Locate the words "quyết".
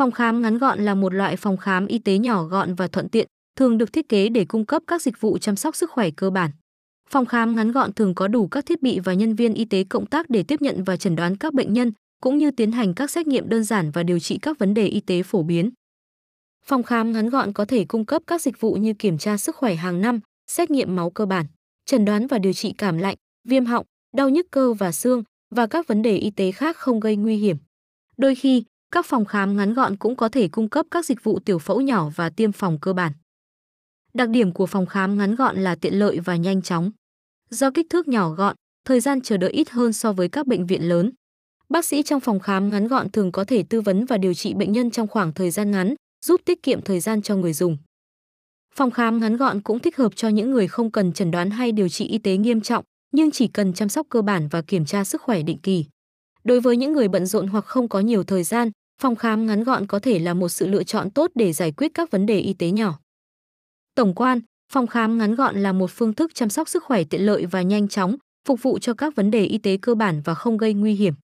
61.72-61.94